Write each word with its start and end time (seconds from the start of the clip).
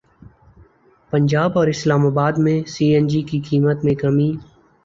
پنجاب 1.13 1.57
اور 1.57 1.67
اسلام 1.67 2.05
اباد 2.07 2.33
میں 2.37 2.57
سی 2.67 2.85
این 2.93 3.07
جی 3.07 3.21
کی 3.21 3.39
قیمت 3.49 3.83
میں 3.83 3.95
کمی 3.95 4.31